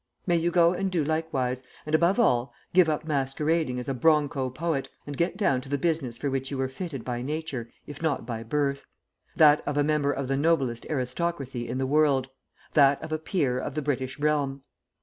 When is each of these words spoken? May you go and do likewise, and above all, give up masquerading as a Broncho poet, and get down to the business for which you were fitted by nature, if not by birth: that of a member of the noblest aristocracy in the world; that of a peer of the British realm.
May 0.25 0.37
you 0.37 0.49
go 0.49 0.73
and 0.73 0.91
do 0.91 1.05
likewise, 1.05 1.61
and 1.85 1.93
above 1.93 2.19
all, 2.19 2.51
give 2.73 2.89
up 2.89 3.05
masquerading 3.05 3.77
as 3.77 3.87
a 3.87 3.93
Broncho 3.93 4.49
poet, 4.49 4.89
and 5.05 5.15
get 5.15 5.37
down 5.37 5.61
to 5.61 5.69
the 5.69 5.77
business 5.77 6.17
for 6.17 6.27
which 6.31 6.49
you 6.49 6.57
were 6.57 6.67
fitted 6.69 7.05
by 7.05 7.21
nature, 7.21 7.69
if 7.85 8.01
not 8.01 8.25
by 8.25 8.41
birth: 8.41 8.87
that 9.35 9.61
of 9.67 9.77
a 9.77 9.83
member 9.83 10.11
of 10.11 10.27
the 10.27 10.35
noblest 10.37 10.87
aristocracy 10.89 11.69
in 11.69 11.77
the 11.77 11.85
world; 11.85 12.29
that 12.73 12.99
of 13.03 13.11
a 13.11 13.19
peer 13.19 13.59
of 13.59 13.75
the 13.75 13.81
British 13.83 14.17
realm. 14.17 14.63